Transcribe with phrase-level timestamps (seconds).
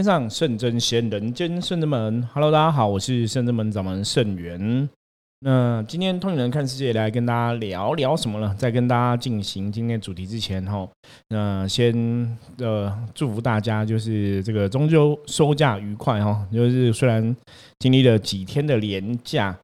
[0.00, 2.26] 天上圣真仙，人间圣真门。
[2.32, 4.88] Hello，大家好，我是圣真门掌门圣元。
[5.40, 8.54] 那今天通灵人看世界来跟大家聊聊什么呢？
[8.58, 10.88] 在跟大家进行今天主题之前，哈，
[11.28, 11.94] 那先
[12.56, 16.48] 呃祝福大家，就是这个中秋收假愉快哈。
[16.50, 17.36] 就是虽然
[17.78, 19.54] 经历了几天的连假。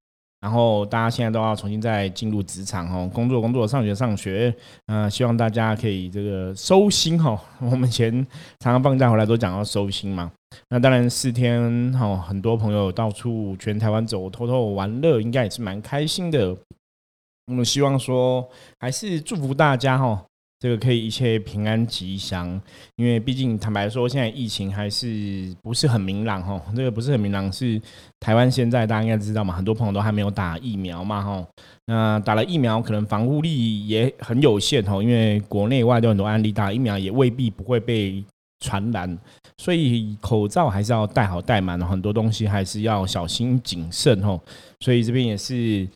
[0.41, 4.55] 然后大家现在都要重新再进入职场哦，工作工作，上学上学，
[4.87, 7.41] 嗯，希望大家可以这个收心哈。
[7.61, 8.13] 我们前
[8.61, 10.31] 常常放假回来都讲要收心嘛。
[10.69, 16.57] 那当然四天哈，很多朋友到处全台湾走，偷偷玩乐，应该也是蛮开心的。
[17.47, 18.49] 我们希望说，
[18.79, 20.25] 还是祝福大家哈。
[20.59, 22.61] 这个可以一切平安吉祥，
[22.97, 26.61] 因为毕竟坦白说，现在疫情还是不是很明朗哈。
[26.75, 27.81] 这个不是很明朗，是
[28.21, 31.47] 台湾现在大家应该知道嘛，很多朋友都还没有打疫苗嘛哈。
[31.85, 38.25] 那打了疫苗，可能防护力也很有限哈，因为国内外都很多案例，打疫苗也未必不会被
[38.61, 39.19] 传染，
[39.59, 44.41] 所以口罩还是要戴好戴满，很多东西还是要小心谨慎哈。
[44.81, 45.87] 所以这边也是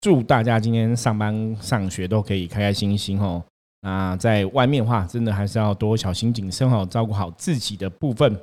[0.00, 3.44] 祝大家今天上班上学都可以开开心心哦。
[3.86, 8.36] 那在外面的话，真的还是要多小心谨慎哦，照顾好自己的部分。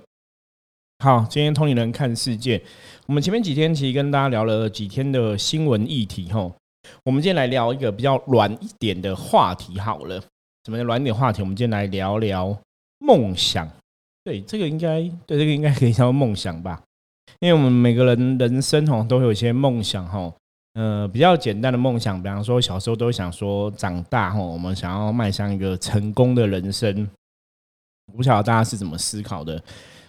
[0.99, 2.63] 好，今天通灵人看世界，
[3.07, 6.49] 我们前面几天其实跟大家聊了几天的新闻议题哈，
[7.03, 10.17] 我们今天来聊一个比较软一点的话题好了。
[10.63, 11.41] 什么叫软一点话题？
[11.41, 12.57] 我们今天来聊聊
[12.99, 13.69] 梦想。
[14.23, 16.81] 对，这个应该对这个应该可以叫梦想吧，
[17.41, 20.33] 因为我们每个人人生哦都会有一些梦想哈。
[20.73, 27.07] 呃，比较简单的梦想，比方说小时候都想说长大后，我们想要迈向一个成功的人生。
[28.15, 29.61] 不晓得大家是怎么思考的？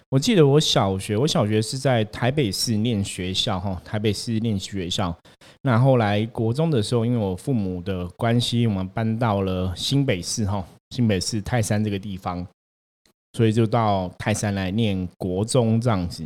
[0.09, 5.15] 我记得我小学，我小学是在台北市念学校，哈，台北市念学校。
[5.61, 12.45] 那后来国中的时候，因为我父母的关系，我们搬到了新北市，哈，新北市泰山这个地方，
[13.33, 16.23] 所以就到泰山来念国中这样子。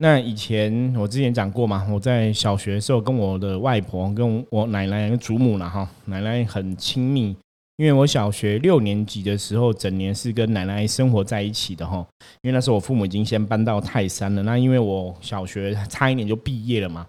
[0.00, 7.36] 那以前我之前讲过嘛，我在小学的时候跟我的外婆、跟我奶奶、祖母了，哈，奶奶很亲密，
[7.78, 12.06] 因为我小学六年级的时候，整年是跟奶奶生活在一起的，哈。
[12.42, 17.04] 因为那时候我父母已经先搬到泰山了，那因为我小学差一年就毕业了嘛，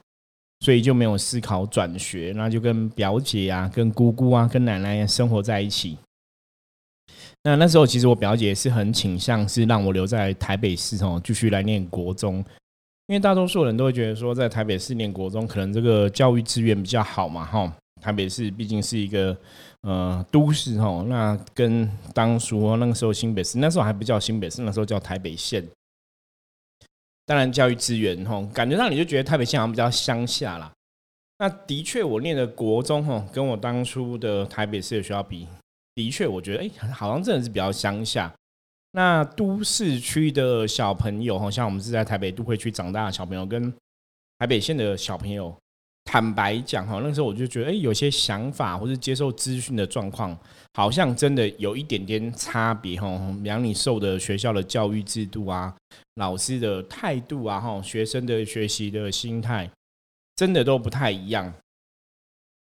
[0.61, 5.95] 所以就没有思考转学，那就跟表姐啊、跟姑姑啊、跟奶奶生活在一起。
[7.43, 12.43] 那那时候其实我表姐是很倾向是让我留在台北市哦，继续来念国中。
[13.09, 17.73] 因为大多数人都会觉得说，在台北市念国中，可能这个教育资源比较好嘛，哈。
[17.99, 19.35] 台北市毕竟是一个
[19.81, 21.03] 呃都市，哈。
[21.07, 25.67] 那跟当初那个时候新北市，那时候还不叫新北市，那时候叫台北县。
[27.25, 30.71] 当然，教育资源，哈，感觉上你就觉得台北县好像比较乡下啦。
[31.39, 35.47] 那的确，我念的国中，哈，跟我当初的台北市的学校比，
[35.95, 38.31] 的确，我觉得，哎，好像真的是比较乡下。
[38.99, 43.73] 那都市区的小朋友，好像我们是在台北都会区长大的小朋友，跟
[44.37, 45.55] 台北县的小朋友，
[46.03, 50.37] 坦白讲，哈，那时候我就觉得，哎，有些想法或者接受资讯的状况，
[50.73, 53.07] 好像真的有一点点差别，哈。
[53.41, 55.73] 比方你受的学校的教育制度啊，
[56.15, 59.71] 老师的态度啊，哈，学生的学习的心态，
[60.35, 61.53] 真的都不太一样。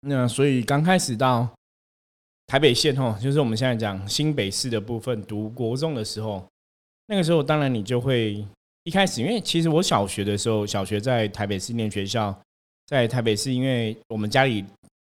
[0.02, 1.50] 那所以刚开始到。
[2.48, 5.22] 台北县吼，就是我们现在讲新北市的部分。
[5.24, 6.48] 读国中的时候，
[7.08, 8.44] 那个时候当然你就会
[8.84, 12.34] 一开始，因为其实我小学的时候，小学在台北市念学校，
[12.86, 14.64] 在台北市，因为我们家里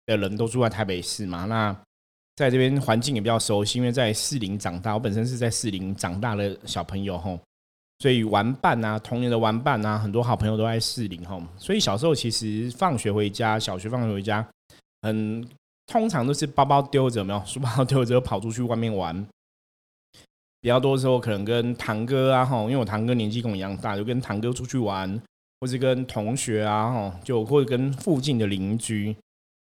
[0.04, 1.74] 的人都住在台北市嘛，那
[2.36, 7.40] 在这边环境也比较熟悉，因为在士林长大，我本身是在士林长大的小朋友吼，
[8.00, 14.46] 所以玩伴啊，童年的玩伴啊，很多好朋友都在士林吼，所以小时候其实放学回家，小学放学回家
[15.00, 15.48] 很。
[15.86, 19.26] 通常都是包包丢着，没有 书包丢着跑出去外面玩。
[20.60, 25.20] 比较多的时候，可能跟堂哥啊，哈，因为我堂哥年纪跟我一样大，就跟堂哥出去玩，
[25.60, 29.14] 或是跟同学啊，哈，就或者跟附近的邻居。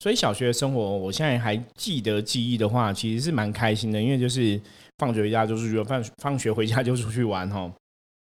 [0.00, 4.60] 所以小学的生活，我现在还记得记忆的话，其实是蛮开心的，因为就是
[4.98, 7.68] 放学回家就出去，放放学回家就出去玩，哈。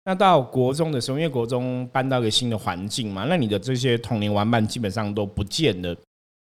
[0.07, 5.95] 那到国中的时候，因为国中搬到一个新的环境嘛，那你的这些童年玩伴基本上都不见了。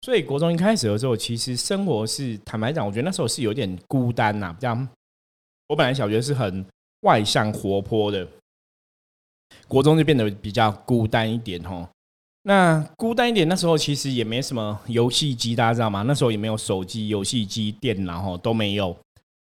[0.04, 4.54] 所以国中一开始的时候，其实生活是坦白讲，我觉得那时候是有点孤单呐。
[4.60, 4.86] 这样，
[5.68, 6.62] 我本来小学是很
[7.00, 8.28] 外向活泼的，
[9.66, 11.88] 国中就变得比较孤单一点哦。
[12.42, 16.02] 那孤单一点，那时候其实也没什么游戏机，大家知道吗？
[16.02, 18.94] 那时候也没有手机、游戏机、电脑吼都没有。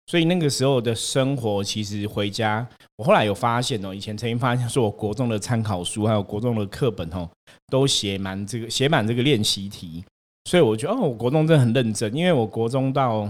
[0.07, 2.65] 所以那个时候的生活，其实回家，
[2.95, 7.29] 我后来有发现哦，以前曾经发现说，我国中的参考书还有国中的课本吼，
[7.67, 10.05] 都写满这个写满这个练习题。
[10.45, 13.29] 所以我觉得哦，我国中真的很认真，因为我国中到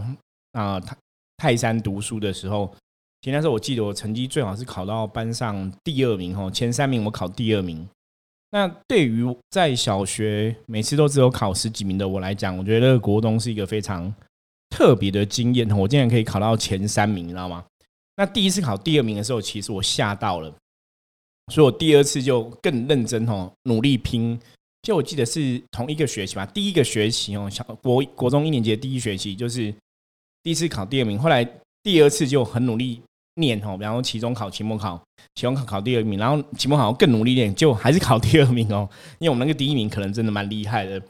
[0.53, 0.97] 啊泰
[1.37, 2.75] 泰山读书的时候，
[3.21, 7.87] 其实那时候我记得我成绩最好是考到班上第二名哦，前三名我考第二名。
[8.51, 14.13] 那对于在小学每次都只有考十几名的我来讲，我觉得国中是一个非常
[14.71, 17.65] 特别的经验我竟然可以考到前三名，你知道吗？
[18.17, 20.55] 那第一次考第二名的时候，其实我吓到了，
[21.53, 24.39] 所以我第二次就更认真哦，努力拼。
[24.83, 29.73] 就我记得是同一个学期吧，第一个学期哦，小国国中一年级的第一学期就是
[30.43, 31.49] 第一次考第二名，后来
[31.83, 33.01] 第二次就很努力。
[33.37, 35.03] 念哦，比方说期中考、期末考，
[35.37, 38.87] 期中考考第二名，然后期末考更努力练，就还是考第二名哦。
[39.19, 41.01] 因为我们那个第一名可能真的蛮厉害的，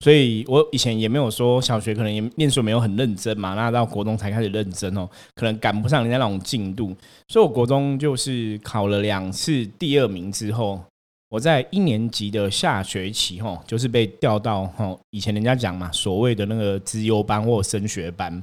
[0.00, 6.92] 所以我以前也没有说小学可能也念书没有很认真嘛，那到国中才开始认真哦，可能赶不上人家那种进度。
[7.28, 10.82] 所以我国中就是考了两次第二名之后，
[11.30, 18.42] 我在一年级的下学期吼，就是被调到吼以前人家讲嘛，所谓的那个资优班或升学班。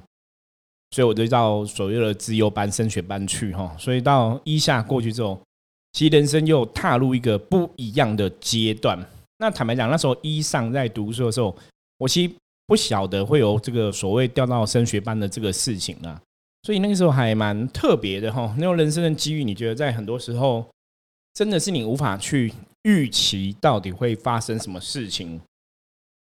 [0.92, 3.76] 所以我就到所谓的资优班、升学班去哈。
[3.78, 5.42] 所以到一下过去之后，
[5.94, 8.98] 其实人生又踏入一个不一样的阶段。
[9.40, 11.54] 那坦白讲，那时候一上在读书的时候，
[11.98, 12.34] 我其实
[12.68, 16.22] 不晓得会有这个所谓调到升学班的这个事情啊。
[16.64, 18.54] 所以那个时候还蛮特别的哈。
[18.58, 20.64] 那种人生的机遇，你觉得在很多时候
[21.34, 22.54] 真的是你无法去
[22.86, 25.42] 预期到底会发生什么事情。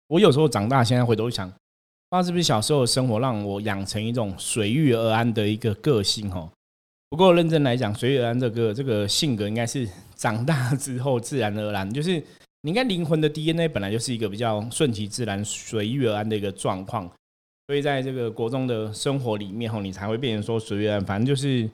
[0.07, 1.49] 我有时候长大，现在回头想。
[1.49, 6.49] 不知道是不是小时候的生活让我养成一种随遇而安的一个个性哦。
[7.09, 12.21] 不过认真来讲，随遇而安这个这个性格应该是长大之后自然而然，就是
[12.63, 17.09] 你应该灵魂的 DNA 本来就是一个比较顺其自然、随遇而安的一个状况。
[17.67, 21.05] 所以在这个国中的生活里面吼，你才会变成说随遇而安。
[21.05, 21.69] 反正就是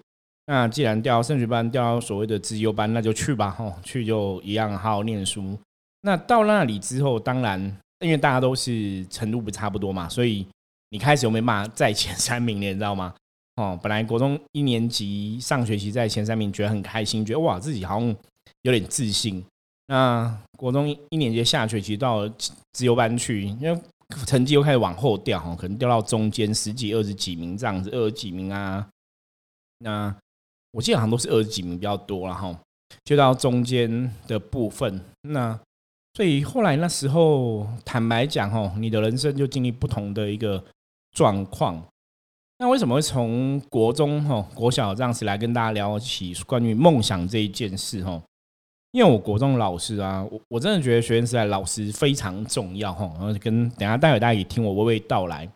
[0.47, 5.57] 那既然调升学班、调所谓的自优班，那就去吧吼，去就一样好好念书。
[6.01, 7.77] 那到那里之后，当然。
[7.99, 10.45] 因为大家都是程度不差不多嘛，所以
[10.91, 13.11] 你开始有没办法在前三名，你知道吗？
[13.59, 18.15] 哦，本来国中一年级上学期在前三名，觉得很开心，觉得哇自己好像
[18.61, 19.44] 有点自信。
[19.88, 22.29] 那国中一年级下学期到
[22.73, 23.81] 自由班去，因为
[24.27, 28.88] 成绩又开始往后掉，可能掉到中间十几、二十几名这样子，二十几名啊。
[29.79, 30.15] 那
[30.71, 32.57] 我记得好像都是二十几名比较多了哈，
[33.03, 35.59] 就到中间的部分那。
[36.13, 40.63] 所以后来那时候，坦白讲，哦，你的人生就经历不同的一个
[41.11, 41.79] 状况。
[42.57, 48.03] 那为什么会从国中、哈国小这样子来跟大家聊起关于梦想这一件事？
[48.03, 48.19] 哈，
[48.93, 53.05] 因为我国中老师啊，我我真的觉得学生时代老师非常重要，哈。
[53.19, 55.47] 然后跟等下待会大家也听我娓娓道来。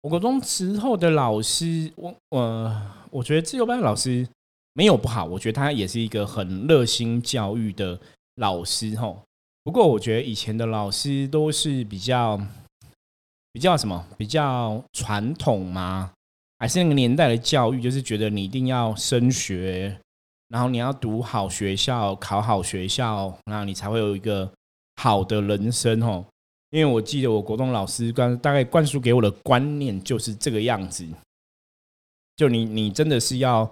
[0.00, 2.82] 我国中时候的老师，我我
[3.12, 4.26] 我觉得自由班老师
[4.74, 8.00] 没有不好，我觉得他也是一个很热心教育的
[8.36, 9.22] 老师，吼。
[9.62, 12.40] 不过，我觉得以前的老师都是比较
[13.52, 16.12] 比较什么，比较传统吗？
[16.58, 19.98] 还是那个年代的教育，就是觉得你一定要升学，
[20.48, 24.50] 然后你要读好学校，考好学校，然后你才会有一个
[24.96, 26.24] 好的人生吼。
[26.70, 31.06] 因为我记得我国中老师刚大概灌输给我的观念就是这个样子，
[32.36, 33.70] 就你你真的是要。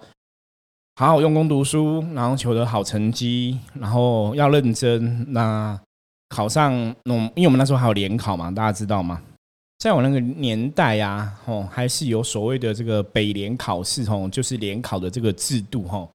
[1.01, 5.33] 好好用功读书，然后求得好成绩，然后要认真。
[5.33, 5.81] 那
[6.29, 6.75] 考上，
[7.05, 9.23] 那因为我们那时候还有联考嘛，大家知道吗？
[9.79, 16.11] 在我那个年代呀，吼，还是有所谓的这个北联考试，吼，就是联考的这个制度，吼。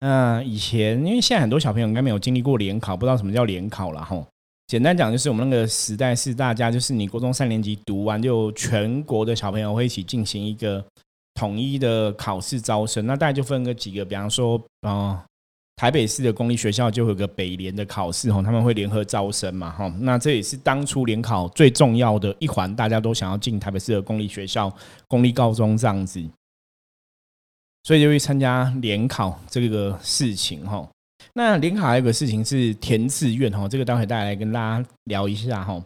[0.00, 4.26] 那以前，因为现在很多小朋友应该没有经历过联考，不知道什么叫联考了，吼。
[4.66, 10.82] 简单讲，就是我们那个时代是大家，就是你国中三年级读完，就全国的小朋友会一起进行一个。
[11.34, 15.24] 统一的考试招生，那大概就分个几个，比方说，啊，
[15.76, 24.72] 台北市的公立学校就有个北联的考试哈，他们会联合招生嘛哈，那这也是当初联考最重要的一环，大家都想要进台北市的公立学校、
[25.08, 26.22] 公立高中这样子，
[27.84, 30.88] 所以就会参加联考这个事情哈。
[31.34, 35.82] 那联考还有个事情是填志愿哈，这个待会带来跟大家聊一下哈。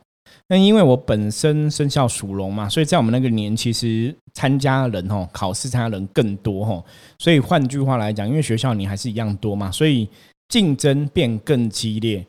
[0.48, 6.84] 那因为我本身生肖属龙嘛，所以在我们那个年，其实参加人哦，考试参加人更多哈。
[7.18, 10.08] 所以换句话来讲，因为学校你还是一样多嘛，所以
[10.48, 12.24] 竞争变更激烈。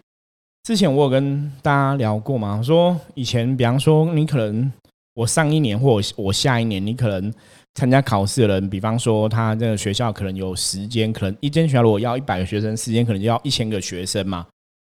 [0.63, 4.71] 之前我有跟大家聊过嘛，说以前比方说你可能
[5.13, 7.33] 我上一年或我下一年，你可能
[7.75, 14.45] 参加考试的人，比方说他这个学校可能有时间，可能一间学校如果要一百个学生，时间可能就要一千个学生嘛。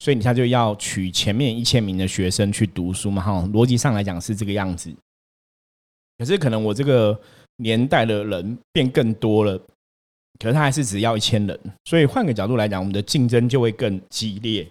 [0.02, 4.92] 所以你他就要取前面一千名的学生去读书嘛，哈，逻辑上来讲是这个样子。
[6.18, 7.20] 可是可能我这个
[7.58, 9.56] 年代的人变更多了，
[10.40, 14.68] 可是他还是只要一千人，所以换个角度来讲，我们的竞争就会更激烈。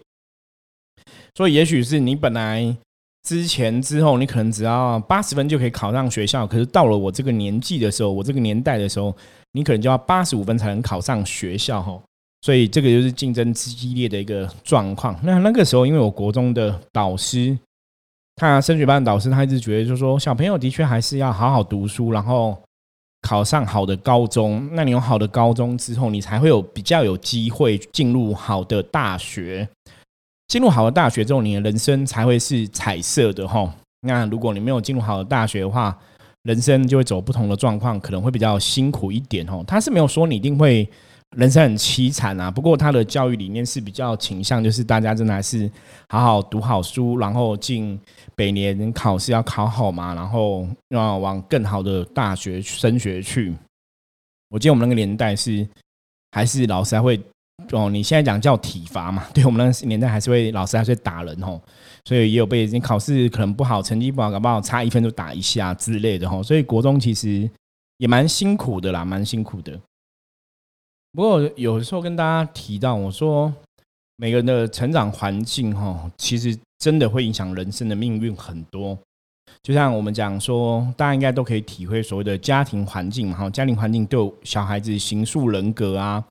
[1.37, 2.77] 所以也许是你本来
[3.23, 9.17] 之前之后，你可能只要八十分就可以考上学校，可是到了我这个年纪的时候，我这个年代的时候，
[9.53, 12.03] 你可能就要八十五分才能考上学校哈。
[12.43, 15.19] 所以这个就是竞争激烈的一个状况。
[15.23, 17.59] 那那个时候，因为我国中的导师，
[18.37, 22.57] 他升学班的导师，他一直觉得就是说，小朋友的确还是要好好读书，然后
[23.23, 24.69] 考上好的高中。
[24.73, 29.69] 那你有好的高中之后，你才会有比较有机会进入好的大学。
[30.49, 33.73] 进入好的大学之后，你的人生才会是彩色的哈。
[34.01, 35.97] 那如果你没有进入好的大学的话，
[36.45, 39.63] 人生就会走不同的状况，可能会比较辛苦一点哦。
[39.67, 40.89] 他是没有说你一定会
[41.37, 42.51] 人生很凄惨啊。
[42.51, 45.71] 不过他的教育理念是比较倾向，就是大家真的还是
[46.09, 47.99] 好好读好书，然后进
[48.35, 53.55] 北联考试要考好嘛，然后要往更好的大学升学去。
[54.49, 55.67] 我记得我们那个年代是
[56.33, 57.21] 还是老师还会。
[57.73, 59.23] 哦，你现在讲叫体罚嘛？
[59.35, 61.61] 对我们那个年代还是会老师还是会打人哦，
[62.07, 66.43] 所以也有被你考试可能不好，成绩不好，搞不好差一分就打一下之类的哈。
[66.43, 67.49] 所以国中其实
[67.99, 69.79] 也蛮辛苦的啦，蛮辛苦的。
[71.13, 73.53] 不过有时候跟大家提到，我说
[74.17, 78.99] 每个人的成长环境哈，其实真的会影响人生的命运很多。
[79.63, 86.25] 就像我们讲说，大家应该都可以体会所谓的家庭环境嘛，哈，家庭环境对小孩子形塑人格啊。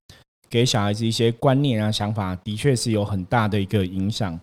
[0.49, 4.39] 给小孩子一些观念啊、想法，的确是有很大的一个影响。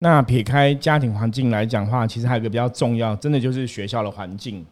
[0.00, 4.66] 那撇开家庭环境来讲话，其实还有一个比较重要，真的就是学校的环境。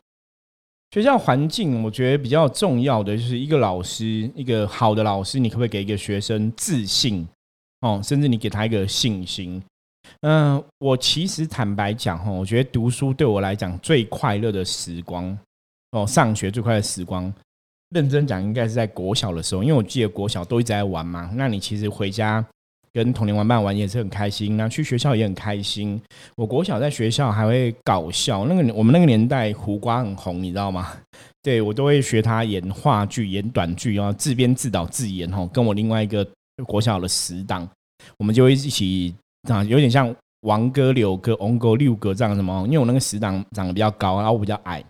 [0.92, 7.26] 学校环境，我觉得比较重要的就是一个老师，一个好的老师，你可不可以给一个学生自信
[7.80, 9.62] 哦，甚至你给他一个信心？
[10.20, 15.34] 嗯，我其实坦白讲哈，我觉得读书对我来讲最快乐的时光
[15.92, 17.32] 哦，上学最快的时光。
[17.94, 21.30] 认真讲，应该是在国小的时候，因为我记得国小都一直在玩嘛。
[21.34, 22.44] 那你其实回家
[22.92, 26.00] 跟童年玩伴玩也是很开心，那去学校也很开心。
[26.36, 30.92] 我国小在学校还会搞笑，那个我们那个年代胡瓜很红，你知道吗？
[31.42, 35.46] 对我都会学他演话剧、演短剧然后，自编自导自演吼。
[35.48, 36.24] 跟我另外一个
[36.66, 37.68] 国小的死党，
[38.16, 39.14] 我们就会一起
[39.48, 42.62] 啊，有点像王哥、柳哥、翁哥、六哥这样什么。
[42.66, 44.84] 因为我那个死党长得比较高，然后我比较矮。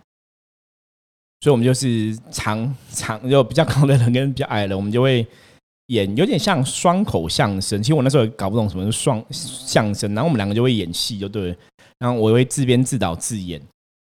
[1.41, 5.25] 所以，我们就是长长就比较高的人跟比较矮的，我们就会
[5.93, 7.81] 演有点像双口相声。
[7.81, 11.55] 其实我那时候也搞不懂什么是双相声，然后我们两个就会演戏，就对。
[11.99, 13.61] 然后我会自编自导自演，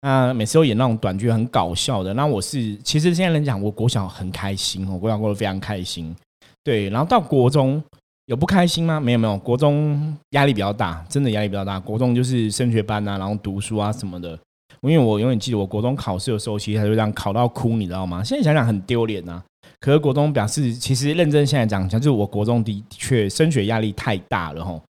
[0.03, 2.15] 那每次都演那种短剧，很搞笑的。
[2.15, 6.15] 那我是其实现在人讲，我国小很开心，我国小过得非常开心。
[6.63, 7.83] 对，然后到国中
[8.27, 9.01] 有不开心吗？
[9.01, 11.81] 没有没有，国中压力比较大，真的压力比较大。
[11.81, 14.39] 国中就是升学班啊，然后读书啊什么的。
[14.83, 18.23] 因为我永远记得我国中考试的时候，其实他就这样考到哭，你知道吗？
[18.23, 19.43] 现在想想很丢脸呐。
[19.81, 24.81] 可是国中表示，其实认真现在讲讲，就是我国中的确升学压力太大了吼。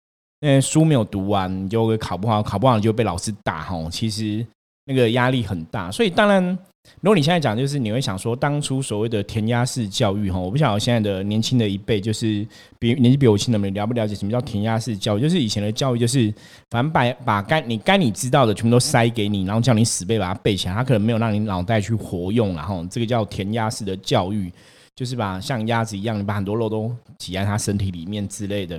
[0.40, 3.88] 因为书没有读完，你就会考不好，考不好你就被老师打吼。
[3.90, 4.44] 其实
[4.86, 6.58] 那个压力很大，所以当然。
[7.02, 12.44] 如果你现在讲，就是你会想说，当初所谓的填鸭式教育哈，我不晓得现在的年轻的一辈，就是
[12.78, 15.20] 比年纪比我轻的们了不了解什么叫填鸭式教育？
[15.20, 16.32] 就是以前的教育，就是
[16.70, 24.50] 反正把把该你该你知道的全部都塞给你，然后叫你死背把它背起来，他可能没有让你脑袋去活用，然后这个叫填鸭式的教育，
[25.00, 28.78] 就是把像鸭子一样，你把很多肉都挤在他身体里面之类的。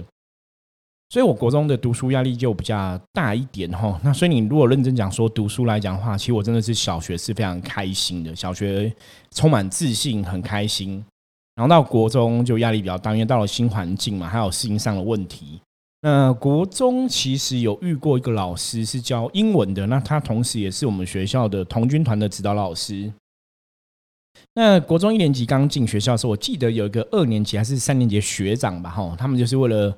[1.10, 4.00] 所以，我国中的读书压力就比较大一点哈。
[4.04, 8.94] 那所以，你如果认真讲说读书来讲的话，其实我真的是小学是非常开心的，小学
[9.32, 11.04] 充满自信，很开心。
[11.56, 15.60] 然后到国中就压力比较大，因为到了新环境嘛，还有适应上的问题。
[16.02, 23.12] 那国中其实有遇过一个老师是教英文的，那他同时也是我们学校的童军团的指导老师。
[24.54, 29.96] 那国中一年级刚进学校的时候，我记得有一个二年级还是三年级学长吧，哈，他们就是为了。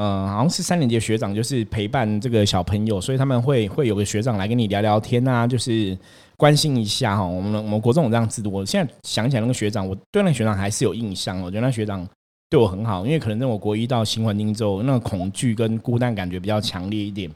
[0.00, 5.98] 嗯，好像是三年级学长，就是陪伴这个小朋友，所以他们会会有个学长来跟你聊聊天啊，就是
[6.36, 7.24] 关心一下哈。
[7.26, 11.42] 我们我们国中有这样制度，我现在想起来那个学长，我对那个学长还是有印象。
[11.42, 12.08] 我觉得那学长
[12.48, 17.28] 对我很好，因为可能在我国一到新环境之后，那个恐惧跟孤单感觉比较强烈一点。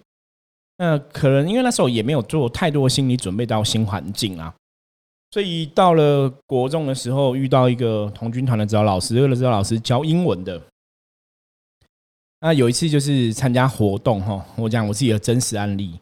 [0.78, 4.54] 那可能因为那时候也没有做太多心理准备到新环境啊，
[5.32, 10.60] 所以到了国中的时候，遇到一个童军团的指导老师，这个指导老师教英文的。
[12.42, 15.98] 那有一次就是参加活动哈，我讲我自己的真实案例。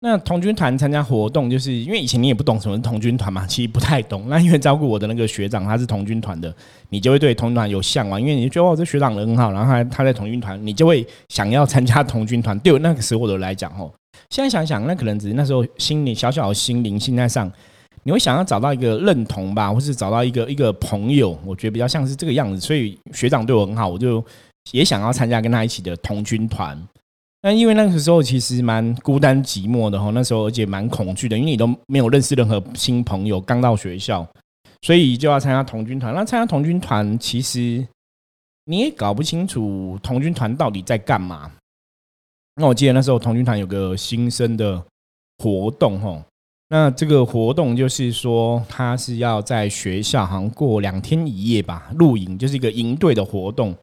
[0.00, 4.28] 那童军团参加活动，就是因为以前你也不懂什么是童军团嘛，其实不太懂。
[4.28, 6.52] 那因为照顾我的那个学长他是童军团的，
[6.88, 12.58] 你就会对童军团有向往，因为你觉得哦这学长人很好，然后他他在童军团，你就会想要参加童军团。
[12.60, 13.92] 对我那个时候的来讲哦，
[14.30, 17.52] 现在想想那可能只是那时候心里小小的心灵心态上，
[18.02, 22.60] 你会想要找到一个认同吧，或是找到一个一个朋友，我觉得比较像是这个样子。
[22.60, 24.24] 所以学长对我很好，我就。
[24.70, 26.80] 也想要参加跟他一起的童军团，
[27.42, 34.24] 那因为那个时候其实蛮孤单寂寞的哈，那时候而且蛮恐惧的，因为你都没有认识任何新朋友，刚到学校，
[34.82, 36.14] 所以就要参加童军团。
[36.14, 37.84] 那参加童军团，其实
[38.66, 41.50] 你也搞不清楚童军团到底在干嘛。
[42.54, 44.80] 那我记得那时候童军团有个新生的
[45.38, 46.24] 活动哈。
[46.72, 53.76] 那这个活动就是说，他是要在学校好像过两天一夜吧，露营，就是一个营队的活动。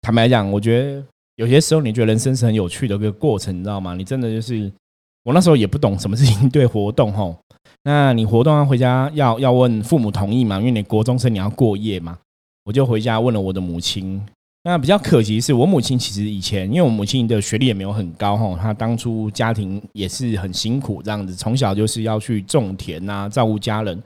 [0.00, 1.04] 坦白讲，我觉得
[1.34, 3.96] 有些时候你觉得人生是很有趣的一个过程，你知道吗？
[3.96, 4.70] 你真的就是
[5.24, 7.36] 我那时候也不懂什么是营队活动吼。
[7.82, 10.58] 那你活动要回家要要问父母同意嘛？
[10.60, 12.16] 因为你国中生你要过夜嘛，
[12.66, 14.24] 我就回家问了我的母亲。
[14.62, 24.02] 那比较可惜是我母亲其实以前，因为我母亲的学历也没有很高哈，她当初家庭也是很辛苦这样子，从小就是要去种田啊，照顾家人，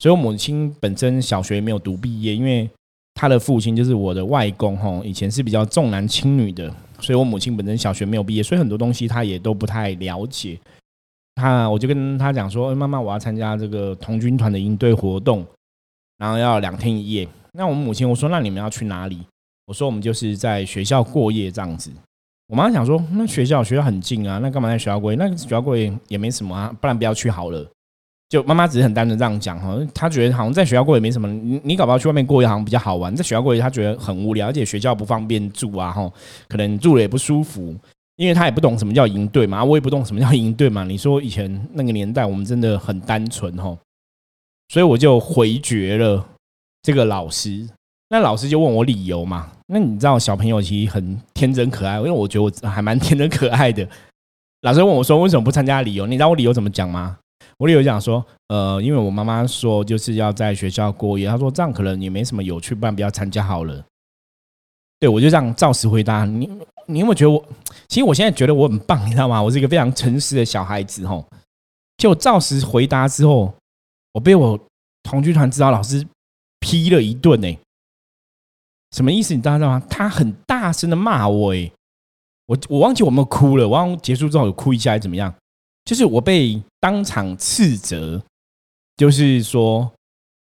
[0.00, 2.68] 所以我母亲本身小学没有读毕业，因为
[3.14, 6.68] 她的父亲就是我的外公哈，以前是比较重男轻女的，
[6.98, 10.58] 所以我母亲本身小学没有毕业，所以很多东西她也都不太了解。
[11.36, 15.46] 她我就跟她讲说，妈妈，我要参加这个童军团的营队活动，
[16.18, 17.28] 然后要两天一夜。
[17.52, 19.20] 那我母亲我说，那你们要去哪里？
[19.72, 21.90] 我说我们就是在学校过夜这样子。
[22.46, 25.16] 我妈想说，那学校学校很近啊，那干嘛在学校过夜？
[25.16, 27.66] 那学校过夜也没什么啊，不然不要去好了。
[28.28, 33.16] 就妈妈只是很单纯这样讲哈，她觉得好像在学校过夜没什么，你你搞不好去外面过夜好像比较好玩。
[33.16, 36.12] 在学校过夜，她觉得很无聊，而且学校不方便住啊，哈，
[36.50, 37.74] 可能住了也不舒服。
[38.16, 40.84] 因为她也不懂什么叫营队嘛，我也不懂什么叫营队嘛。
[40.84, 43.74] 你说以前那个年代，我们真的很单纯哈，
[44.68, 46.22] 所以我就回绝了
[46.82, 47.66] 这个老师。
[48.10, 49.50] 那老师就问我理由嘛？
[49.72, 53.88] 那你知道小朋友其实很天真可爱，因为我觉得我还蛮天真可爱的。
[54.60, 57.18] 老师问我说：“为什么不参加？”理由你知道我理由怎么讲吗？
[57.56, 63.82] 我理由讲说：“呃，因为我妈妈说就是要在学校过夜，她说这样可能也没什么有趣，不然不要参加好了。”
[65.00, 66.26] 对我就这样照实回答。
[66.26, 66.46] 你
[66.86, 67.42] 你有没有觉得我？
[67.88, 69.42] 其实我现在觉得我很棒，你知道吗？
[69.42, 71.26] 我是一个非常诚实的小孩子吼。
[71.96, 73.54] 就照实回答之后，
[74.12, 74.60] 我被我
[75.02, 76.06] 同居团指导老师
[76.60, 77.56] 批了一顿呢。
[78.92, 79.34] 什么意思？
[79.34, 79.82] 你知道吗？
[79.88, 81.70] 他很大声的骂我，哎，
[82.46, 85.34] 我我忘记我们哭了，我忘结束之后有哭一下，还是怎么样？
[85.84, 88.22] 就是我被当场斥责，
[88.96, 89.90] 就是说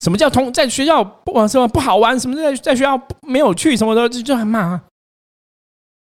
[0.01, 4.83] 什么叫同在学校不玩什么不好玩，什么在在学校没有去什么的，就就很骂。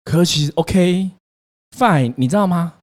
[0.04, 1.10] 可其实 OK
[1.76, 2.74] fine，你知道吗？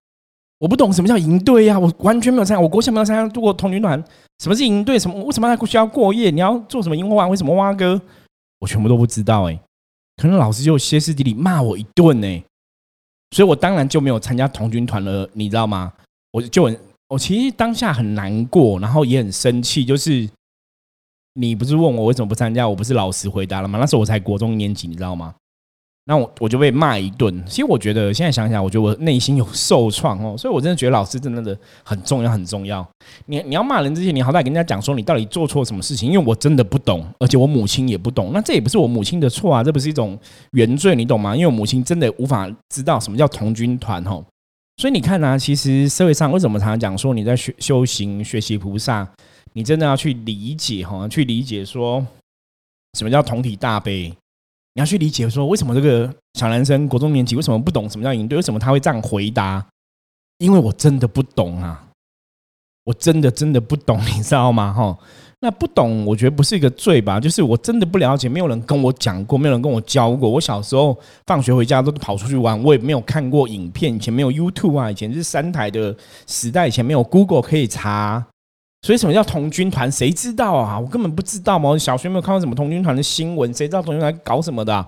[0.58, 4.02] 我不懂什么叫营队呀，我完全没有参加，我国小没有参加过童军团。
[4.38, 4.98] 什么是营队？
[4.98, 6.30] 什么为什么在学校过夜？
[6.30, 7.28] 你要做什么萤火晚？
[7.28, 8.00] 为什么蛙哥？
[8.62, 9.60] 我全部都不知道哎，
[10.18, 12.44] 可能老师就歇斯底里骂我一顿呢，
[13.32, 15.92] 所以我当然就没有参加童军团了，你知道吗？
[16.30, 20.30] 我就很，我其实当下很难过，然后也很生气，就是
[21.34, 23.80] 你不是问我为什么不参加，我不是老实回答了吗？
[23.80, 25.34] 那时候我才国中年级，你知道吗？
[26.04, 27.44] 那我我就被骂一顿。
[27.46, 32.84] 其实我觉得现在想想，我觉得我内心有受创哦，所以我真的觉得老师真的的很重要，很重要。
[33.26, 38.32] 你你要骂人之前，你好歹跟人家讲说你到底做错什么事情，因为我真的不懂，而且我母亲也不懂。
[38.34, 40.18] 那这也不是我母亲的错啊，这不是一种
[40.52, 41.36] 原罪，你懂吗？
[41.36, 44.24] 因为我母亲真的无法知道什么叫同军团哦。
[44.78, 49.06] 所以你看呢，其实社会上为什么常常讲说你在学修行、学习菩萨，
[49.52, 52.04] 你真的要去理解哈，去理解说
[52.98, 54.12] 什么叫同体大悲。
[54.74, 58.36] 你要去理解说，为什么这个小男生国中年级为什么不懂什么叫营队？
[58.36, 59.64] 为什么他会这样回答？
[60.38, 61.88] 因为我真的不懂啊，
[62.84, 64.72] 我真的真的不懂，你知道吗？
[64.72, 64.98] 哈，
[65.40, 67.20] 那不懂，我觉得不是一个罪吧？
[67.20, 70.28] 就是我真的不了解，没有人跟我讲过，没有人跟我教过。
[70.30, 75.94] 我小时候放学回家都跑出去玩，我也没有看过影片，以前没有 YouTube 啊，以前是三台的
[76.26, 78.26] 时代，以前没有 Google 可以查。
[78.82, 79.90] 所以什么叫童军团？
[79.90, 80.78] 谁知道啊？
[80.78, 81.78] 我根本不知道嘛！
[81.78, 84.86] 小学没有看过什么童军团的新闻，谁知道童军团搞什么的？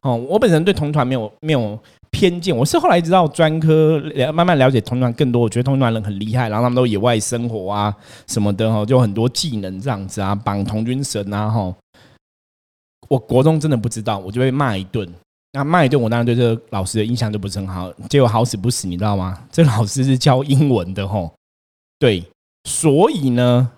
[0.00, 1.78] 哦，我本人对童团没有没有
[2.10, 4.02] 偏见，我是后来知道专科
[4.32, 7.94] 慢慢了解童团更多，我觉得童团人很厉害，然后他们都野外生活啊
[8.26, 11.74] 什么的哈，就很多技能这样子啊，绑童军绳啊哈。
[13.08, 15.06] 我国中真的不知道，我就被骂一顿。
[15.52, 17.92] 那骂一顿，我当然对这个老师的印象就不是很好。
[18.08, 19.36] 结果好死不死，你知道吗？
[19.50, 21.30] 这老师是教英文的吼，
[21.98, 22.24] 对。
[22.64, 23.70] 所以呢，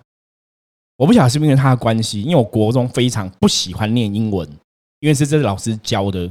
[0.97, 4.47] 我不晓得是不是因为他的关系，因为我国中非常不喜欢念英文，
[4.99, 6.29] 因为是这老师教的。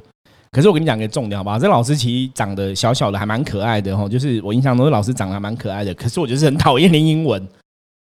[0.51, 1.59] 可是我跟你讲个重点好不好？
[1.59, 4.07] 这老师其实长得小小的，还蛮可爱的哈。
[4.07, 5.95] 就是我印象中，这老师长得还蛮可爱的。
[5.95, 7.43] 可是我就是很讨厌念英文，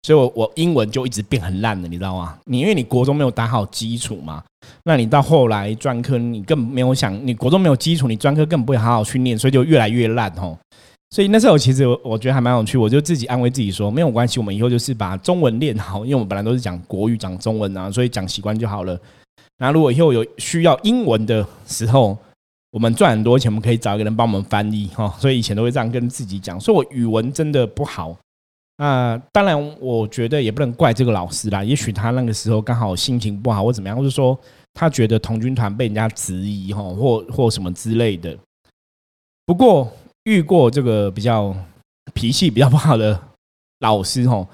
[0.05, 2.39] 所以我我英文就一直变很烂的，你知道吗？
[2.47, 4.43] 你因为你国中没有打好基础嘛，
[4.85, 10.59] 那你到后来专科，你根本没有想，你国中没有基础，你专科根本不会好好去念，所以就越来越烂哦。
[11.13, 18.99] 所以那时候其实我我觉得还蛮有趣，我就自己安慰自己说没有关系，我们以后就是把中文练好，因为我们本来都是讲国语讲中文啊，所以讲习惯就好了。
[19.59, 22.17] 那如果以后有需要英文的时候，
[22.71, 25.15] 我们赚很多钱，我们可以找一个人帮我们翻译哈。
[25.19, 28.17] 所以以前都会这样跟自己讲，说我语文真的不好。
[28.79, 31.63] 那当然，我觉得也不能怪这个老师啦。
[31.63, 34.37] 也许他那个时候刚好心情不好，或怎么样，或者说
[34.73, 38.35] 他觉得童军团被人家质疑哈，或或什么之类的。
[39.45, 39.93] 不过
[40.25, 41.55] 遇过这个比较
[42.15, 43.21] 脾气比较不好的
[43.81, 44.47] 老师哈，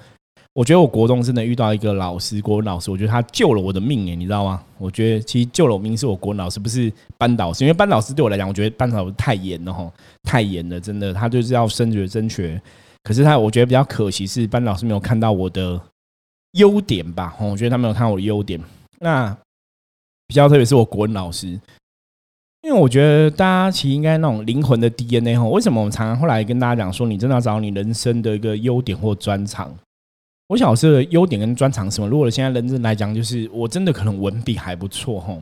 [0.53, 4.63] 我觉得我国中真的遇到一个老师，国文老师，我觉得他救了我的命哎，你知道吗？
[4.77, 9.91] 我觉得其实救了我命是我国文老师，不是班导师，因为班导师对我来讲，我觉得班导师太严了哈，
[10.23, 12.59] 太严了，真的，他就是要升学升学。
[13.03, 15.79] 可是他，我觉得比较可惜是班老师没有看到我的
[16.53, 17.35] 优点吧？
[17.39, 18.59] 哦，我觉得他没有看到我的优点。
[18.99, 19.35] 那
[20.27, 21.59] 比较特别是我国文老师，
[22.61, 25.47] 因为我觉得大家其实应该那种灵魂的 DNA 哈。
[25.47, 29.73] 为什么我们常常后来跟大家讲说，你真的要找你人生的一个优点或专长？
[30.47, 32.07] 我小时候的优点跟专长什么？
[32.07, 35.37] 如果现在认真来讲，就是我真的可能文笔还不错哈。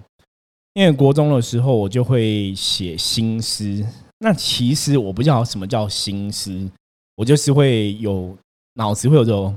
[0.73, 3.83] 因为国中的时候我就会写新诗，
[4.19, 6.69] 那其实我不知道什么叫新诗。
[7.15, 8.37] 我就是会有
[8.75, 9.55] 脑子会有这种，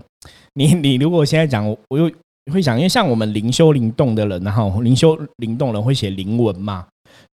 [0.55, 2.11] 你你如果现在讲，我又
[2.51, 6.87] 会想，因为像我们灵修灵动的人，然后灵修灵动人会写灵文嘛？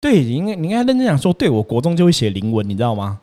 [0.06, 3.22] 对，你应该你应该认真讲说，对我国中就会写灵文，你知道吗？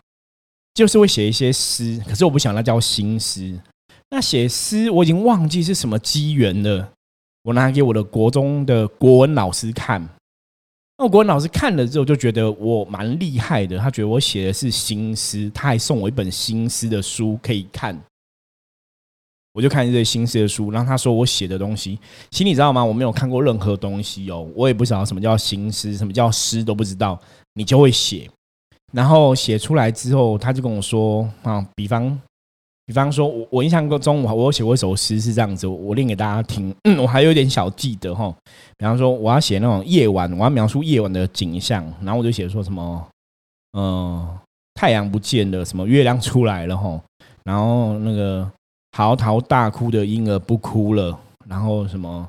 [0.75, 3.57] 就是会写一些诗，可是我不想那叫新诗。
[4.11, 6.91] 那写诗我已经忘记是什么机缘了，
[7.45, 10.09] 我拿给我的国中的国文老师看。
[10.99, 17.97] 那国文老师看了之后就觉得我蛮厉害的，他觉得我写的是新诗，他还送我一本新诗的书可以看。
[19.53, 21.99] 我就看这些新诗的书，然后他说我写的东西，
[22.31, 22.85] 其实你知道吗？
[22.85, 27.21] 我没有看过任何东西哦，我也不知道什么叫新诗，什么叫诗都不知道。
[27.55, 28.31] 你就会写，
[28.93, 32.21] 然后写出来之后，他就跟我说啊，比方。
[32.85, 36.75] 比方说，我我印象中，我我写过一首诗是这样子，我念给大家听。
[36.83, 38.35] 嗯，我还有一点小记得哈。
[38.77, 43.09] 比方说，我要写那种夜晚，我要描述夜晚的景象，然后我就写说什么，
[43.79, 44.37] 嗯，
[44.75, 47.01] 太阳不见了，什么月亮出来了哈，
[47.45, 48.51] 然后那个
[48.93, 52.29] 嚎啕大哭的婴儿不哭了，然后什么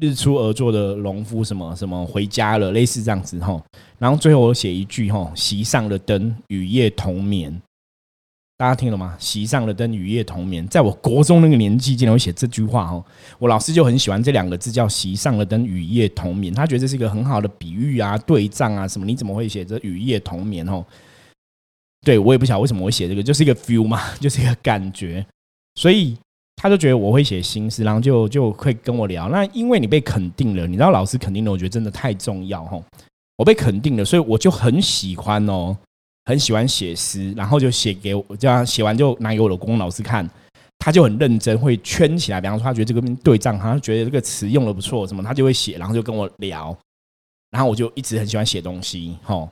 [0.00, 3.62] 日出而作的农夫什么什么回家了，类似这样子哈。
[3.98, 7.60] 然后最后我写一句哈，席上的灯，与夜同眠。
[8.56, 9.14] 大家听了吗？
[9.20, 10.66] 席上的灯，与夜同眠。
[10.66, 13.04] 在我国中那个年纪，竟然会写这句话哦。
[13.38, 16.52] 我老师就很喜欢这两个字，叫“席上的灯，与夜同眠”。
[16.54, 19.06] 他觉得这是一个很好的比喻啊，对仗啊，什么？
[19.06, 20.84] 你怎么会写这“与夜同眠”哦？
[22.04, 25.24] 对我也不晓得为什么会写这个，就是一个 feel 嘛， 就是一个感觉。
[25.78, 26.18] 所以
[26.56, 29.28] 他就觉得我会写新诗，然后就就会跟我聊。
[29.28, 32.82] 那因为你被肯定了，你知道老师肯定了，我觉得真的太重要吼。
[33.36, 35.76] 我被肯定了，所以我就很喜欢哦。
[36.24, 40.28] 很喜欢写诗，然后就写给我，这样写完就拿给我的公公老师看，
[40.78, 42.40] 他就很认真，会圈起来。
[42.40, 46.76] 比方说，他觉得这个对仗，他觉得这个词用的不错，什么他就会写，然后就跟我聊。
[47.50, 49.48] 然后我就一直很喜欢写东西，吼。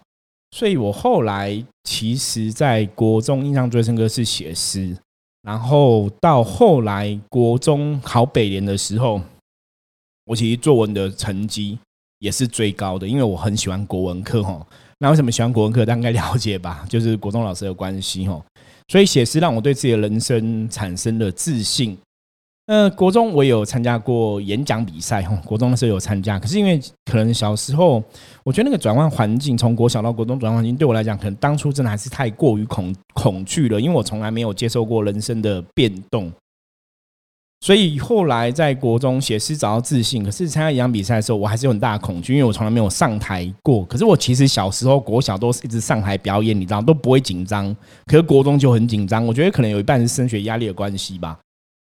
[0.51, 4.95] 所以我后来其实，在国中印象最深刻是写诗，
[5.47, 9.21] 然后到后来国中考北联的时候，
[10.25, 11.79] 我其实作文的成绩
[12.19, 14.67] 也是最高的，因为我很喜欢国文课，哈。
[14.99, 15.87] 那为什么喜欢国文课？
[15.87, 18.45] 大家应该了解吧， 就是国中老师的关系哈。
[18.89, 21.97] 所以写诗让我对自己的人生产生了自信。
[22.67, 28.03] 呃，国中我有参加过演讲比赛哈，国中的时候有参加，可是因为可能小时候，
[28.43, 36.29] 我觉得那个转换环境，从国小到国中转换环境，对我来讲，可能当初真的还是太过于恐恐惧了，因为我从来没有接受过人生的变动。
[37.61, 43.85] 所以后来在国中写诗找到自信，可是参加演讲比赛的时候，我还是有很大的恐惧，因为我从来没有上台过。
[43.85, 47.75] 可是我其实小时候国小都是一直上台表演，你知道都不会紧张。
[48.07, 51.39] 可是国中就很紧张，我觉得可能有一半是升学压力的关系吧。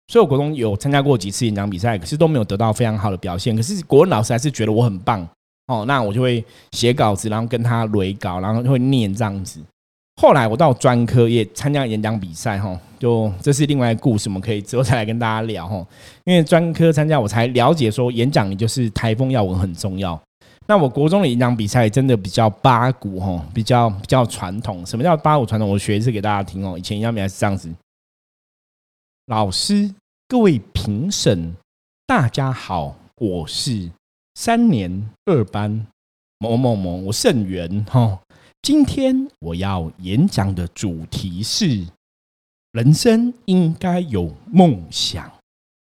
[0.08, 3.56] 所以我国中有参加过几次演讲比赛，可是都没有得到非常好的表现。
[3.56, 5.26] 可是国文老师还是觉得我很棒
[5.66, 9.60] 哦，那我就会写稿子，然后跟他捋稿，然后会念这样子。
[10.20, 15.84] 后来我到专科也参加演讲比赛，哈，就这是另外一个故事，我们可以之后再来跟大家聊，哈。
[16.24, 20.20] 因为专科参加，我才了解说演讲你就是台风要稳很重要。
[20.66, 24.86] 那我国中的演讲比赛真的比较八股，哈，比较比较传统。
[24.86, 25.68] 什么叫八股传统？
[25.68, 26.78] 我学一次给大家听哦。
[26.78, 27.68] 以前演讲比赛是这样子：
[29.26, 29.94] 老师、
[30.28, 31.54] 各位评审，
[32.06, 33.90] 大家好，我是
[34.34, 35.86] 三年二班
[36.38, 38.20] 某某某，我盛元，哈。
[38.60, 41.86] 今天我要演讲的主题是：
[42.72, 45.32] 人生应该有梦想。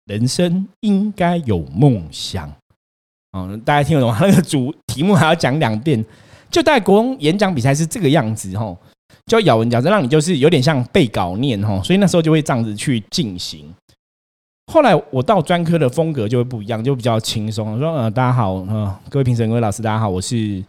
[0.05, 2.49] 人生应该有梦想。
[3.37, 4.19] 嗯，大家听得懂吗？
[4.21, 6.05] 那个主题目还要讲两遍。
[6.49, 8.77] 就在国中演讲比赛是这个样子吼，
[9.25, 13.73] 就咬文嚼字，让你就是有点像背稿念吼，所以那时候就会这样子去进行。
[14.71, 17.79] 后来我到专科的风格就会不一样，就比较轻松。
[17.79, 20.63] 说呃，大家好，呃，各位评审、各位老师，大家好，我是。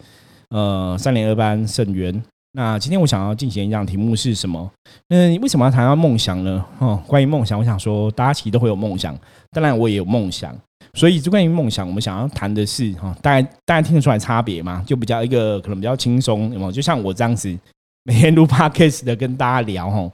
[0.51, 2.23] 呃三年二班盛源。
[2.53, 4.71] 那今天我想要进行一讲题目是什么？
[5.09, 6.65] 那为什么要谈到梦想呢？
[6.79, 9.19] 哦，关于梦想，我想说，大家其实都会有梦想，
[9.51, 10.57] 当然我也有梦想。
[10.93, 14.85] 所以，就关于梦想，我们想要谈的是哈，大家大家听得出来差别吗？
[14.87, 16.71] 就比较一个可能比较轻松，有没有？
[16.71, 17.59] 就像我这样子，
[18.07, 20.13] 每天录 podcast 的跟大家聊吼。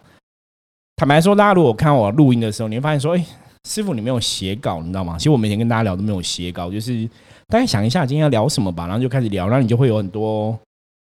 [0.94, 3.26] 坦白说，大家如果看我录音的时候，你会发现说，哎，
[3.68, 5.16] 师傅你没有写稿，你知道吗？
[5.18, 7.08] 其实我每天跟大家聊都没有写稿，就是
[7.48, 10.56] 大家想一下今天要聊什么吧，然后就开始聊，然后你就会有很多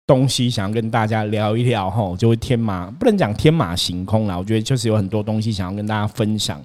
[0.08, 6.60] 东西想要跟大家聊一聊吼，就会天马不能讲天马行空啦，我觉得就是有很多东西想要跟大家分享。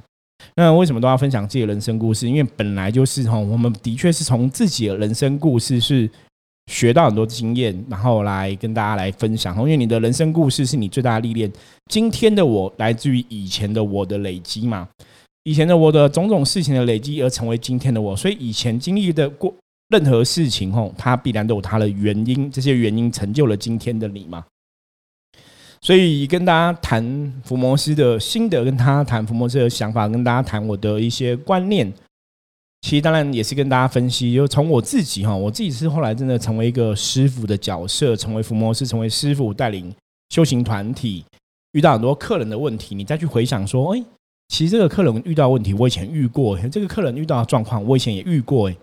[0.56, 2.26] 那为什么都要分享自己的人生故事？
[2.26, 6.08] 因为本来就是吼，我们的确是从自己的人生故事是
[6.66, 9.57] 学到很多经验，然后来跟大家来分享。
[9.59, 11.50] 因为你的人生故事是你最大的历练。
[11.90, 14.88] 今天的我来自于以前的我的累积嘛，
[15.44, 18.16] 以前的我的种种事情的累积而成为今天的我。
[18.16, 19.55] 所以以前经历的过
[19.88, 24.44] 任何事情，吼，它必然都有它的原因，这些原因成就了今天的你嘛。
[25.83, 31.92] 所以跟大家谈福摩斯的心得，跟他谈福摩斯的想法，跟大家谈我的一些观念。
[32.85, 39.90] 其实当然也是跟大家分析，就从我自己哈，我自己是后来真的成为一个师傅的角色，成为福摩斯，成为师傅带领
[40.29, 41.25] 修行团体，
[41.73, 44.05] 遇到很多客人的问题，你再去回想说，哎，
[44.49, 48.68] 其实这个客人遇到问题，我以前遇过；这个客人遇到的状况，我以前也遇过。
[48.68, 48.77] 哎，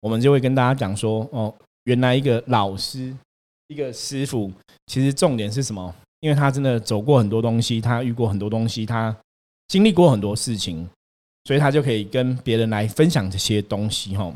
[0.00, 3.14] 我们就会跟大家讲说，哦，原来一个老师，
[3.68, 4.50] 一个师傅，
[4.86, 5.94] 其实重点是什么？
[6.20, 9.14] 因为他真的走过很多东西，他遇过很多东西，他
[9.68, 10.88] 经历过很多事情，
[11.46, 14.16] 所以他就可以跟别人来分享这些东西。
[14.16, 14.34] 哈，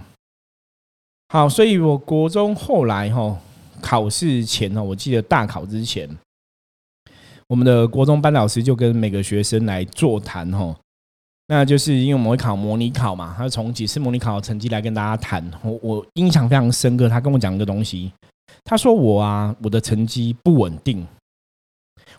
[1.31, 3.37] 好，所以我国中后来哈
[3.81, 6.09] 考试前呢，我记得大考之前，
[7.49, 10.49] 我们的国中班老师就跟每个学生来座谈。
[10.53, 10.73] 哈，
[11.49, 15.44] 那就是因为我们会考模拟考嘛，他从几次模拟考的成绩来跟大家谈。
[15.64, 18.12] 我我印象非常深刻，他跟我讲一个东西，
[18.62, 21.05] 他说我啊，我的成绩不稳定。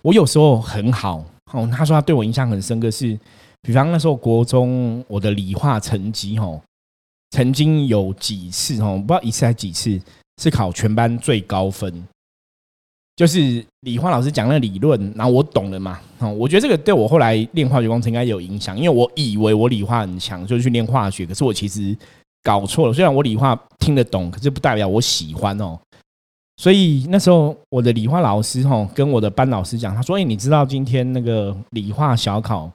[0.02, 1.24] 我有时候很好
[1.54, 3.18] 哦，他说他对我印象很深刻，是
[3.62, 6.60] 比方那时候国中我的理化成绩哦，
[7.32, 10.00] 曾经有几次哦，不知道一次还几次
[10.42, 12.04] 是考全班最高分，
[13.16, 21.96] 就是理化老师讲那理论，然后我懂了嘛哦，我觉得这个对我后来练化学工程应该有影响，因为我以为我理化很强，就去练化学，可是我其实
[22.42, 25.80] 搞错了，虽然我理化听得懂，可是不代表我喜欢哦。
[26.58, 32.72] 所以那时候我的理化老师哈跟我的班老师讲，他说：“哎，你知道今天那个理化小考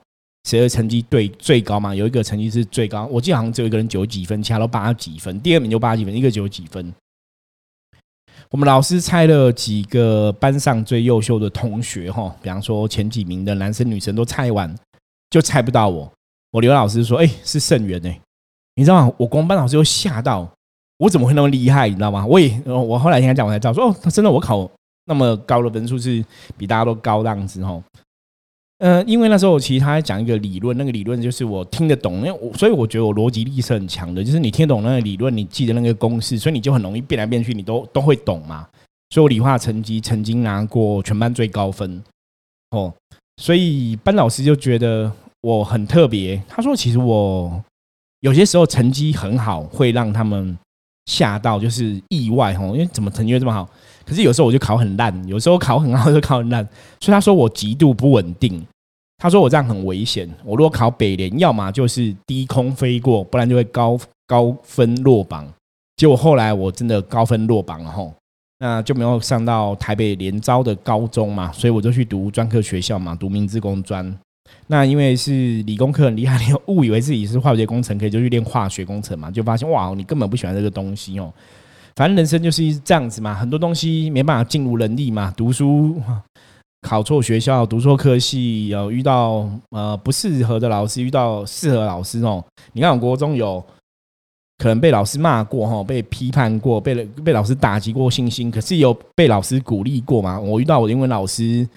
[0.47, 1.93] 谁的成绩对最高嘛？
[1.93, 6.93] 有一个成绩是最高，我记得好像只有一个人九几分，其他都八几分，第二名就八几分，一个九几分。
[8.49, 14.73] 我们老师猜了几个班上最优秀的同学哈，比方说前几名的男生女生都猜完，
[15.29, 16.09] 就猜不到我。
[16.51, 18.17] 我刘老师说：哎，是盛元哎，
[18.75, 19.13] 你知道吗？
[19.17, 20.49] 我光班老师又吓到。”
[20.99, 21.87] 我怎么会那么厉害？
[21.87, 22.25] 你知道吗？
[22.25, 24.67] 我也我后来听他讲，我才知道说哦，他真的我考
[25.05, 26.25] 那么高的分数是
[26.57, 27.83] 比大家都高这样子哦。
[28.79, 38.67] 呃，因为那时候其实他在讲一个理论，那个理论就是我听得懂，因为我所以我觉得我逻辑力是很强的，就是你听懂那个理论，你记得那个公式，所以你就很容易变来变去，你都都会懂嘛。
[39.09, 42.03] 所以我理化成绩曾经拿过全班最高分
[42.71, 42.93] 哦，
[43.37, 45.11] 所以班老师就觉得
[45.41, 46.41] 我很特别。
[46.47, 47.63] 他说，其实我
[48.19, 50.57] 有些时候成绩很好，会让他们。
[51.09, 53.65] 吓到就是意外哦，因为怎么成绩会这么好？
[54.07, 56.63] 可是有时候我就考很烂，有时候考很好就考很烂，
[57.01, 58.65] 所以他说我极度不稳定。
[59.17, 60.29] 他说我这样很危险。
[60.45, 65.45] 我如果考北联，要么就是低空飞过，不然就会高高分落榜。
[65.97, 68.13] 结果后来我真的高分落榜了吼，
[68.59, 74.15] 那就没有上到台北联招的高中嘛，所以我就去读专科学校嘛，读明治工专。
[74.67, 81.33] 那因为是理工科很厉害，你误以为自己是化学工程，可以就去练化学工程嘛，就发现哇，你根本不喜欢这个东西哦。
[81.97, 85.33] 反正人生就是这样子嘛，很多东西没办法进入人力嘛。
[85.35, 85.99] 读书
[86.87, 92.45] 考错学校，读错科系，有遇到呃不适合的老师，遇到适合老师哦。
[92.73, 93.61] 你看我国中有
[94.59, 96.93] 可能被老师骂过哈，被批判过，被
[97.25, 100.39] 被老师打击过信心，可是有被老师鼓励过嘛。
[100.39, 101.67] 我遇到我的英文老师。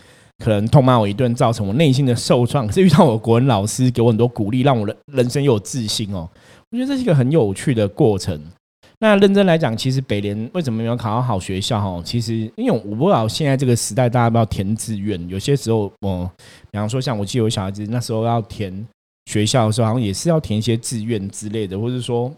[0.42, 2.66] 可能痛骂我一顿，造成我内心的受创。
[2.66, 6.26] 可是遇到我国文老师，给我很多鼓励，让我人人生有自信哦。
[6.70, 8.40] 我觉得这是一个很有趣的过程。
[9.02, 11.80] 那认真来讲，其实北联为什么没有考到好学校？
[11.80, 15.26] 哈，其实因为我不知道现在这个时代，大家不要填志愿。
[15.26, 16.30] 有些时候，我
[16.70, 18.86] 比方说，像我记得我小孩子那时候要填
[19.24, 22.30] 学校的时候，好像也是要填一些志愿之类的，或者说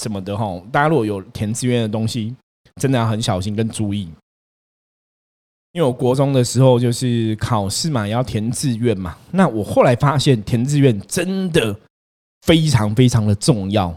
[0.00, 0.62] 什么的哈。
[0.70, 2.36] 大家如果有填志愿的东西，
[2.80, 4.08] 真的要很小心跟注意。
[5.72, 9.18] 因为我国中的时候就是考试嘛，要填志愿嘛。
[9.32, 11.76] 那我后来发现填志愿真的
[12.42, 13.92] 非常非常的重要，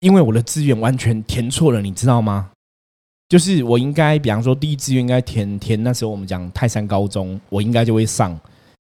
[0.00, 2.50] 因为我的志愿完全填错了，你知道吗？
[3.28, 8.36] 就是我应该，比方说第一志愿应该填填那时候我们讲泰山高中，我应该就会上。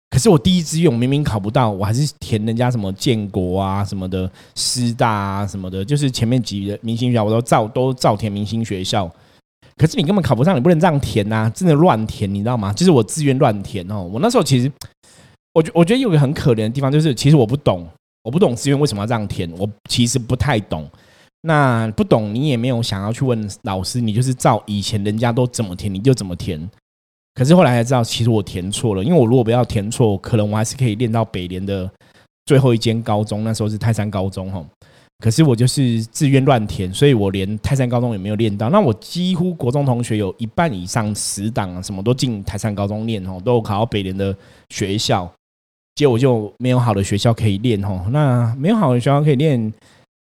[0.09, 9.09] 可是我第一志愿我明明考不到，我还是填人家什么建国啊什么的师大啊什么的，就是前面几个明星学校我都照都照填明星学校。
[9.77, 12.73] 可是你根本考不上，你不能这样填呐，真的乱填，你知道吗？
[12.73, 14.03] 就是我志愿乱填哦。
[14.03, 14.73] 我那时候其实，
[15.53, 17.87] 我觉我觉得有个很可怜的地方，就是其实我不懂，
[18.23, 20.89] 我不懂志愿为什么要这样填，我其实不太懂。
[21.43, 26.71] 那不懂你也没有想要去问老师，你就是照以前人家都怎么填你就怎么填。
[27.35, 29.03] 可是后来才知道，其实我填错了。
[29.03, 31.91] 因为我如果不要填错，可能我还是可以练到北联的
[32.45, 34.63] 最后一间高中，那时候是泰山高中哈。
[35.21, 38.69] 可是我就是自愿乱填，所以我连泰山高中也没有练到。
[38.69, 44.37] 那我几乎国中同学有一半以上死党啊，什么都进泰山高中练哦，都有考到北联的
[44.71, 45.31] 学校，
[45.94, 48.05] 结果就没有好的学校可以练哦。
[48.11, 49.72] 那没有好的学校可以练，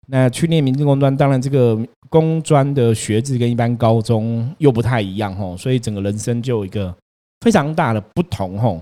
[0.08, 1.78] 那去练民政工专，当然这个。
[2.08, 6.94] 工专的学制跟一般高中又不太一样吼，所以整个人生就有一个
[7.40, 8.80] 非常大的不同吼。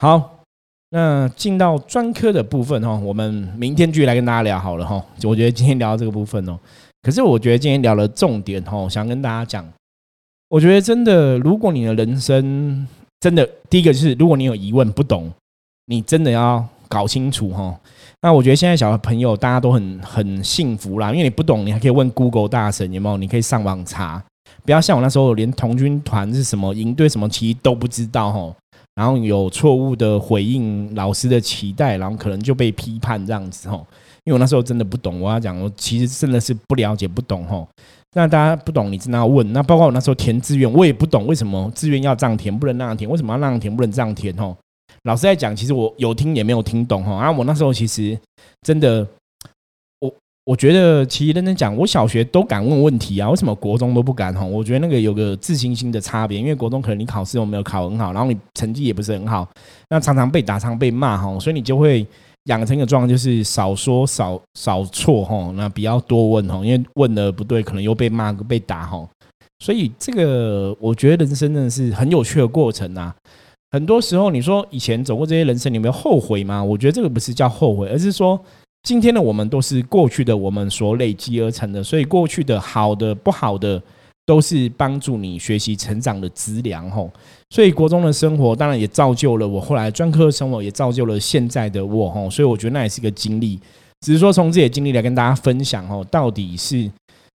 [0.00, 0.40] 好，
[0.90, 5.02] 那进到专科的部分哦，我们明天继续来跟大家聊好了哈。
[5.22, 6.58] 我觉得今天聊到这个部分哦，
[7.02, 9.64] 可是我觉得今天聊的重点哦，想跟大家讲，
[10.48, 12.84] 我觉得真的，如果你的人生
[13.20, 15.30] 真的第一个就是，如果你有疑问不懂，
[15.86, 17.78] 你真的要搞清楚哈。
[18.22, 23.16] 那我觉得现在小朋友大家都很很幸福啦，因为你不懂，你还可以问 Google 大神有没有？
[23.16, 24.22] 你可以上网查，
[24.64, 28.54] 不要像我那时候连童军团是什么、营队什么，其实都不知道吼。
[28.94, 33.86] 然后有错误的回应老师的期待，然后可能就被批判这样子吼。
[34.24, 37.68] 因为我那时候真的不懂，我要讲，我其实真的是不了解、不懂吼。
[38.14, 39.52] 那大家不懂，你真的要问。
[39.52, 43.08] 那包括我那时候填志愿，我也不懂为什么志愿要这样填，不能那样填？
[43.08, 44.56] 为什么要那样填，不能这样填吼？
[45.06, 47.14] 老师在讲，其实我有听也没有听懂哈。
[47.14, 48.18] 啊，我那时候其实
[48.62, 49.06] 真的，
[50.00, 50.12] 我
[50.44, 54.44] 我觉得其实认真讲，我小学都敢问问题啊，为什么国中都不敢哈？
[54.44, 59.48] 我觉得那个有个自信心的差别，因为国中可能你考试有没有考很好，然后你成绩也不是很好，
[59.88, 62.04] 那常常被打，常被骂哈，所以你就会
[62.46, 69.08] 养成一个状况，就是少说少少错哈，那比较多问哈，因为问的不对，可能又被骂被打哈。
[69.60, 73.14] 所以这个我觉得人生真的是很有趣的过程啊。
[73.72, 76.62] 很多时候，你说以前走过这些人生，你没有后悔吗？
[76.62, 78.40] 我觉得这个不是叫后悔，而是说
[78.84, 83.82] 今天的我们都是过去的我们所累积而成的，所以过去的好的、不好的
[84.24, 87.10] 都是帮助你学习成长的资粮吼。
[87.50, 92.30] 所以国中的生活当然也造就了我后来专科生活，也造就了现在的我吼。
[92.30, 93.58] 所以我觉得那也是个经历，
[94.00, 96.90] 只是说从自己的经历来跟大家分享吼，到底是。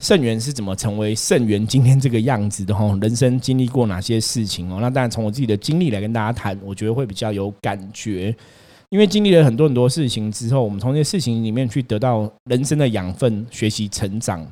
[0.00, 2.96] 圣元是怎么成为圣元今天这个样子的哈？
[3.00, 4.78] 人生经历过哪些事情哦？
[4.80, 8.34] 那当然从我自己的经历来跟大家谈，我觉得会比较有感觉。
[8.90, 14.46] 因为经历了很多很多事情之后，我们从这些事情里面去得到人生的养分，学习成长。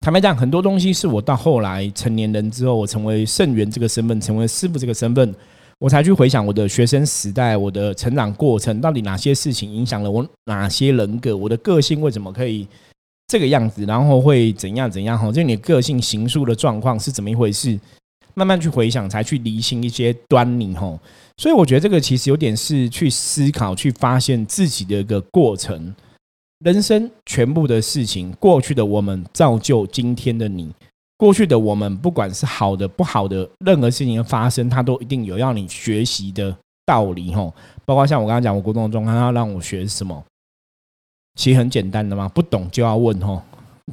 [0.00, 5.34] 坦白讲，很多东西是我到后来成年人之后，我成为圣元这个身份，成为师傅这个身份，
[5.78, 12.68] 我才去回想我的学生时代，我的成长过程，到底哪些事情影响了我哪些人格，我的个性为什么可以？
[13.30, 15.16] 这个样子，然后会怎样怎样？
[15.16, 17.78] 哈，就你个性行述的状况是怎么一回事？
[18.34, 20.74] 慢慢去回想，才去理清一些端倪。
[20.74, 20.98] 哈，
[21.36, 25.94] 所以我觉得这个其实有点是去思考、去发现自己的一个过程。
[26.64, 30.68] 人生全部的事情，过去的我们造就今天的你。
[31.16, 36.52] 过去的我们，不管是好的、不好的，任何事情的发生，它都一定有要你学习的
[36.84, 37.32] 道理。
[37.32, 37.48] 哈，
[37.84, 40.20] 包括像我刚刚讲，我国中的状况，要让我学什么？
[41.36, 43.42] 其实很简单的嘛，不懂就要问吼，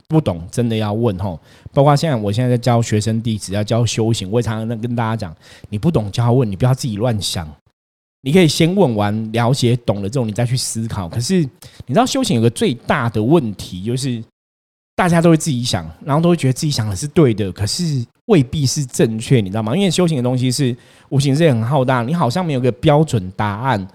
[0.08, 1.40] 不懂真的要问吼。
[1.74, 5.36] 包括现在，我现在在教学生弟子，要教修行，我也常常跟大家讲，
[5.70, 7.48] 你不懂就要问，你不要自己乱想。
[8.24, 11.08] 你可以先问完，了解懂了之后，你再去思考。
[11.08, 11.40] 可是
[11.86, 14.22] 你知道修行有个最大的问题，就是
[14.96, 19.74] 大家都会自己想，然后都会觉得自己想的是对的，可是未必是正确，你知道吗？
[19.76, 20.76] 因为修行的东西是
[21.10, 23.88] 无形是很浩大，你好像没有个标准答案。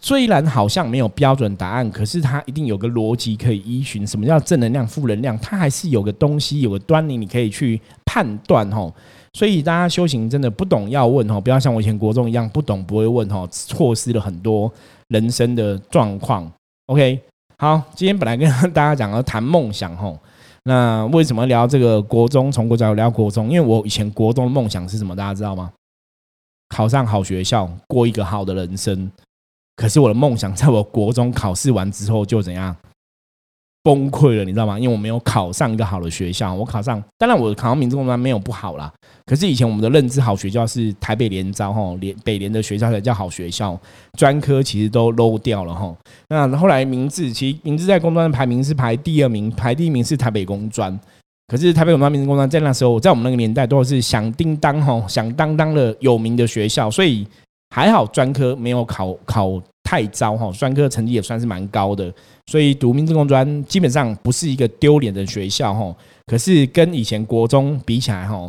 [0.00, 4.06] 虽然好像没有标准答案，可是它一定有个逻辑可以依循。
[4.06, 5.38] 什么叫正能量、负能量？
[5.38, 8.92] 它还是有个东西，有个端倪，你可以去判断吼。
[9.32, 14.70] 所以大家修行真的不懂要问吼，不要像我以前国中一样不懂不会问吼，错失了很多
[15.08, 16.50] 人生的状况。
[16.86, 17.18] OK，
[17.58, 20.18] 好，今天本来跟大家讲要谈梦想吼，
[20.64, 22.52] 那为什么聊这个国中？
[22.52, 25.16] 从国中聊国中，因为我以前国中的梦想是什么？
[25.16, 25.72] 大家知道吗？
[26.68, 29.10] 考上好学校，过一个好的人生。
[29.76, 32.74] 可是我的梦想，在我国中考试完之后就怎样
[33.82, 34.78] 崩溃了，你知道吗？
[34.78, 36.54] 因为我没有考上一个好的学校。
[36.54, 38.90] 我考上，当然我考上民族工专没有不好啦。
[39.26, 43.78] 可是以前我们的认知好学校是台北联招哈，联北联的学校才叫好学校，
[44.16, 45.94] 专科其实都漏掉了哈。
[46.28, 50.98] 那后来名字，其实名字在工专的排名是排第二名，排第一名是台北工专。
[51.48, 57.26] 可是台北永昌民生工专在那时候，在我们那个年代都是响叮当哈、响当当的有名的学校，所以
[57.74, 62.12] 还好专科没有考考太糟哈，专科成绩也算是蛮高的，
[62.46, 65.92] 所以读民政工专基本上不是一个丢脸的学校哈。
[66.26, 68.48] 可是跟以前国中比起来哈，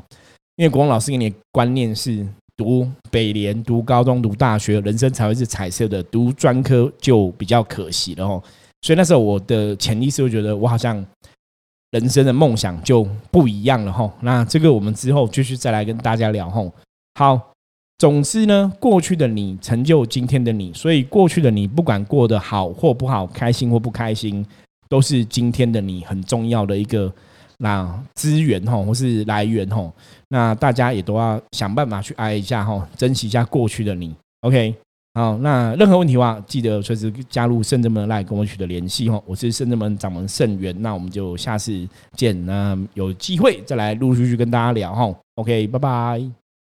[0.57, 2.23] 因为国中老师给你的观念是
[2.55, 8.39] 读北联、读高中、读大学，人生才会是彩色的，读专科就比较可惜了哈。
[8.83, 11.03] 所以那时候我的潜意识会觉得，我好像。
[11.91, 16.69] 人生的梦想就不一样了吼，那这个我们之后继续再来跟大家聊吼。
[17.13, 17.39] 好，
[17.97, 24.45] 总之呢，过去的你成就今天的你，所以过去的你不管过得好或不好，开心或不开心，
[24.89, 27.11] 都是今天的你很重要的一个
[27.59, 29.91] 那资源吼，或是来源吼。
[30.29, 34.13] 那大家也都要想办法去爱一下吼，珍惜一下过去的你。
[34.41, 34.75] OK。
[35.17, 39.17] 好，那任何问题的话，记得随时加入圣正门来跟我取得联系哈。
[39.25, 41.87] 我是圣正门掌门圣元，那我们就下次
[42.17, 42.45] 见。
[42.45, 45.15] 那有机会再来陆陆续续跟大家聊吼。
[45.35, 46.44] OK，拜拜。